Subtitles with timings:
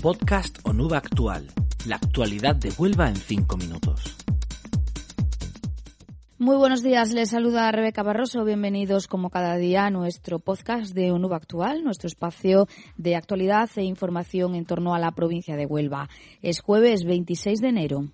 [0.00, 1.48] Podcast Onuba Actual.
[1.84, 4.16] La actualidad de Huelva en cinco minutos.
[6.38, 8.44] Muy buenos días, les saluda Rebeca Barroso.
[8.44, 13.82] Bienvenidos como cada día a nuestro podcast de Onuba Actual, nuestro espacio de actualidad e
[13.82, 16.08] información en torno a la provincia de Huelva.
[16.42, 18.04] Es jueves 26 de enero.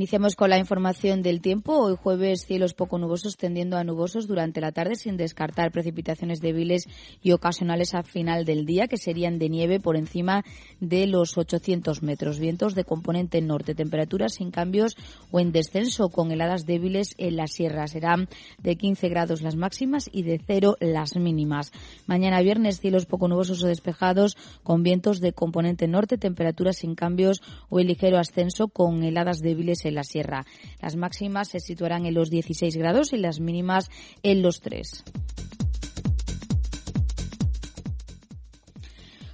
[0.00, 1.76] Iniciamos con la información del tiempo.
[1.76, 6.88] Hoy jueves cielos poco nubosos tendiendo a nubosos durante la tarde sin descartar precipitaciones débiles
[7.20, 10.42] y ocasionales al final del día que serían de nieve por encima
[10.80, 12.38] de los 800 metros.
[12.38, 13.74] Vientos de componente norte.
[13.74, 14.96] Temperaturas sin cambios
[15.32, 17.86] o en descenso con heladas débiles en la sierra.
[17.86, 21.72] Serán de 15 grados las máximas y de 0 las mínimas.
[22.06, 26.16] Mañana viernes cielos poco nubosos o despejados con vientos de componente norte.
[26.16, 30.44] Temperaturas sin cambios o en ligero ascenso con heladas débiles en la sierra.
[30.80, 33.90] Las máximas se situarán en los 16 grados y las mínimas
[34.22, 35.04] en los 3.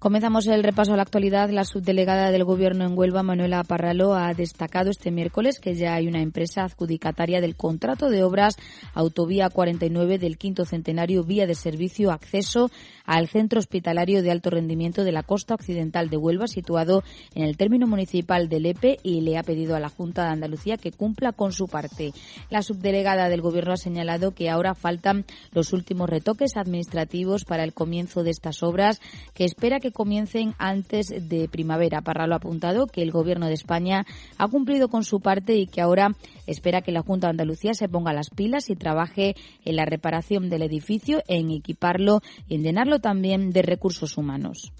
[0.00, 1.50] Comenzamos el repaso a la actualidad.
[1.50, 6.08] La subdelegada del Gobierno en Huelva, Manuela Parralo, ha destacado este miércoles que ya hay
[6.08, 8.56] una empresa adjudicataria del contrato de obras
[8.94, 12.70] Autovía 49 del quinto centenario Vía de Servicio Acceso
[13.04, 17.02] al Centro Hospitalario de Alto Rendimiento de la Costa Occidental de Huelva, situado
[17.34, 20.78] en el término municipal de Lepe, y le ha pedido a la Junta de Andalucía
[20.78, 22.12] que cumpla con su parte.
[22.48, 27.74] La subdelegada del Gobierno ha señalado que ahora faltan los últimos retoques administrativos para el
[27.74, 29.02] comienzo de estas obras,
[29.34, 32.02] que espera que comiencen antes de primavera.
[32.02, 34.04] Parra ha apuntado que el Gobierno de España
[34.38, 36.14] ha cumplido con su parte y que ahora
[36.46, 40.50] espera que la Junta de Andalucía se ponga las pilas y trabaje en la reparación
[40.50, 44.72] del edificio, en equiparlo y en llenarlo también de recursos humanos.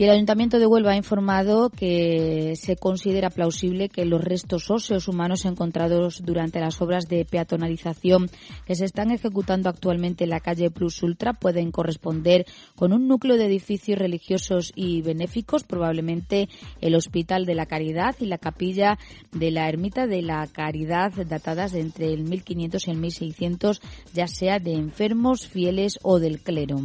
[0.00, 5.08] Y el Ayuntamiento de Huelva ha informado que se considera plausible que los restos óseos
[5.08, 8.30] humanos encontrados durante las obras de peatonalización
[8.64, 13.36] que se están ejecutando actualmente en la calle Plus Ultra pueden corresponder con un núcleo
[13.36, 16.48] de edificios religiosos y benéficos, probablemente
[16.80, 19.00] el Hospital de la Caridad y la capilla
[19.32, 23.82] de la Ermita de la Caridad, datadas de entre el 1500 y el 1600,
[24.14, 26.76] ya sea de enfermos, fieles o del clero.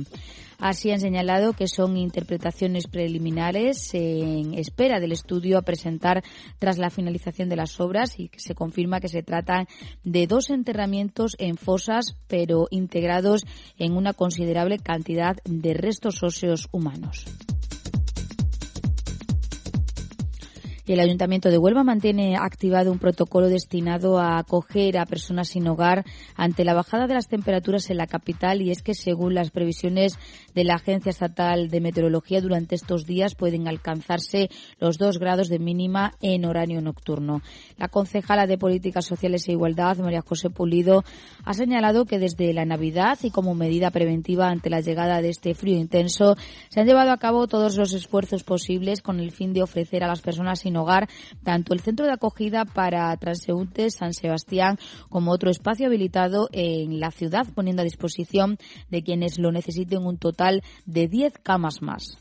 [0.63, 6.24] Así han señalado que son interpretaciones preliminares en espera del estudio a presentar
[6.57, 9.68] tras la finalización de las obras y que se confirma que se tratan
[10.06, 13.41] de dos enterramientos en fosas pero integrados
[13.78, 17.25] en una considerable cantidad de restos óseos humanos.
[20.92, 26.04] El Ayuntamiento de Huelva mantiene activado un protocolo destinado a acoger a personas sin hogar
[26.36, 30.20] ante la bajada de las temperaturas en la capital y es que según las previsiones
[30.54, 35.58] de la Agencia Estatal de Meteorología durante estos días pueden alcanzarse los dos grados de
[35.58, 37.42] mínima en horario nocturno.
[37.78, 41.06] La concejala de Políticas Sociales e Igualdad, María José Pulido,
[41.46, 45.54] ha señalado que desde la Navidad y como medida preventiva ante la llegada de este
[45.54, 46.36] frío intenso
[46.68, 50.08] se han llevado a cabo todos los esfuerzos posibles con el fin de ofrecer a
[50.08, 51.09] las personas sin hogar
[51.44, 54.78] tanto el centro de acogida para transeúntes San Sebastián
[55.09, 58.57] como otro espacio habilitado en la ciudad poniendo a disposición
[58.89, 62.17] de quienes lo necesiten un total de 10 camas más.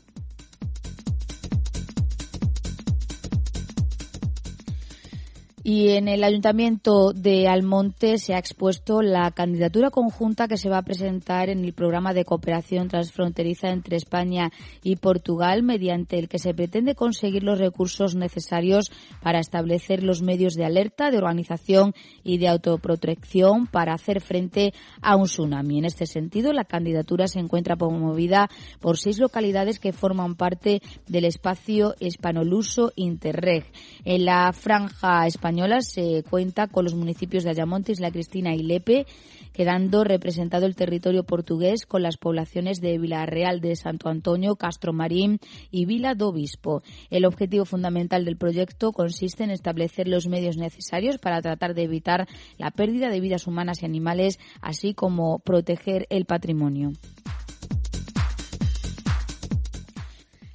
[5.65, 10.79] Y en el Ayuntamiento de Almonte se ha expuesto la candidatura conjunta que se va
[10.79, 14.51] a presentar en el programa de cooperación transfronteriza entre España
[14.83, 18.91] y Portugal, mediante el que se pretende conseguir los recursos necesarios
[19.21, 21.93] para establecer los medios de alerta, de organización
[22.25, 25.79] y de autoprotección para hacer frente a un tsunami.
[25.79, 28.49] En este sentido, la candidatura se encuentra promovida
[28.81, 33.63] por seis localidades que forman parte del espacio hispanoluso Interreg.
[34.03, 39.05] En la franja española se cuenta con los municipios de Ayamonte, Isla Cristina y Lepe,
[39.53, 45.39] quedando representado el territorio portugués con las poblaciones de Villarreal de Santo Antonio, Castro Marín
[45.71, 46.81] y Vila do Obispo.
[47.09, 52.27] El objetivo fundamental del proyecto consiste en establecer los medios necesarios para tratar de evitar
[52.57, 56.91] la pérdida de vidas humanas y animales, así como proteger el patrimonio.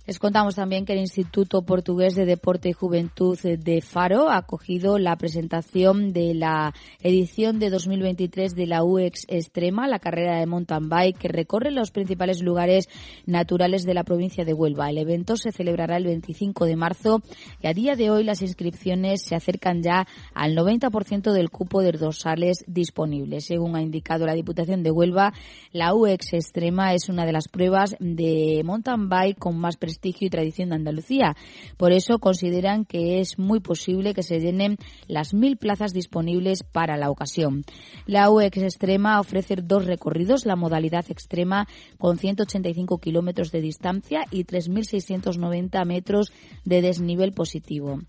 [0.08, 4.98] Les contamos también que el Instituto Portugués de Deporte y Juventud de Faro ha acogido
[4.98, 6.72] la presentación de la
[7.02, 11.90] edición de 2023 de la UX Extrema, la carrera de mountain bike que recorre los
[11.90, 12.88] principales lugares
[13.26, 14.88] naturales de la provincia de Huelva.
[14.88, 17.20] El evento se celebrará el 25 de marzo
[17.60, 21.92] y a día de hoy las inscripciones se acercan ya al 90% del cupo de
[21.92, 23.44] dorsales disponibles.
[23.44, 25.34] Según ha indicado la Diputación de Huelva,
[25.70, 30.30] la UX Extrema es una de las pruebas de mountain bike con más prestigio y
[30.30, 31.36] tradición de Andalucía.
[31.76, 36.96] Por eso consideran que es muy posible que se llenen las mil plazas disponibles para
[36.96, 37.64] la ocasión.
[38.06, 41.66] La UX Extrema ofrece dos recorridos, la modalidad extrema
[41.98, 46.32] con 185 kilómetros de distancia y 3.690 metros
[46.64, 48.00] de desnivel positivo.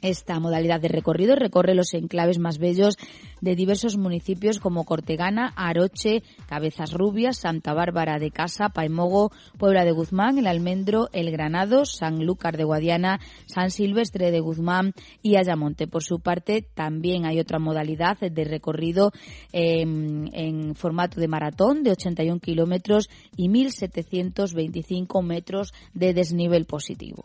[0.00, 2.96] Esta modalidad de recorrido recorre los enclaves más bellos
[3.40, 9.90] de diversos municipios como Cortegana, Aroche, Cabezas Rubias, Santa Bárbara de Casa, Paimogo, Puebla de
[9.90, 14.92] Guzmán, El Almendro, El Granado, Sanlúcar de Guadiana, San Silvestre de Guzmán
[15.22, 15.88] y Ayamonte.
[15.88, 19.10] Por su parte, también hay otra modalidad de recorrido
[19.52, 27.24] em, en formato de maratón de 81 kilómetros y 1.725 metros de desnivel positivo.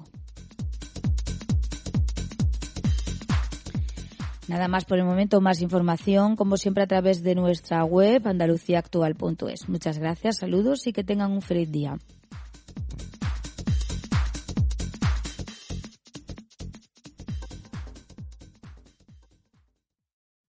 [4.48, 9.70] Nada más por el momento, más información, como siempre, a través de nuestra web andaluciaactual.es.
[9.70, 11.98] Muchas gracias, saludos y que tengan un feliz día.